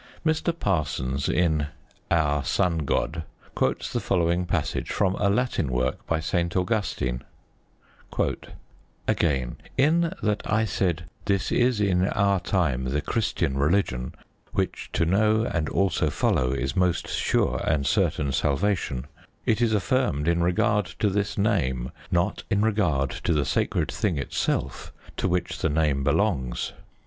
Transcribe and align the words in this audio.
Mr. 0.25 0.51
Parsons, 0.57 1.29
in 1.29 1.67
Our 2.09 2.43
Sun 2.43 2.85
God, 2.87 3.23
quotes 3.53 3.93
the 3.93 3.99
following 3.99 4.47
passage 4.47 4.89
from 4.91 5.13
a 5.19 5.29
Latin 5.29 5.71
work 5.71 6.07
by 6.07 6.19
St. 6.19 6.55
Augustine: 6.55 7.21
Again, 9.07 9.57
in 9.77 10.11
that 10.23 10.41
I 10.51 10.65
said, 10.65 11.03
"This 11.25 11.51
is 11.51 11.79
in 11.79 12.07
our 12.07 12.39
time 12.39 12.85
the 12.85 13.01
Christian 13.01 13.59
religion, 13.59 14.15
which 14.53 14.89
to 14.93 15.05
know 15.05 15.43
and 15.43 15.69
also 15.69 16.09
follow 16.09 16.51
is 16.51 16.75
most 16.75 17.07
sure 17.07 17.61
and 17.63 17.85
certain 17.85 18.31
salvation," 18.31 19.05
it 19.45 19.61
is 19.61 19.71
affirmed 19.71 20.27
in 20.27 20.41
regard 20.41 20.87
to 20.97 21.11
this 21.11 21.37
name, 21.37 21.91
not 22.09 22.41
in 22.49 22.63
regard 22.63 23.11
to 23.11 23.33
the 23.33 23.45
sacred 23.45 23.91
thing 23.91 24.17
itself 24.17 24.91
to 25.17 25.27
which 25.27 25.59
the 25.59 25.69
name 25.69 26.03
belongs. 26.03 26.73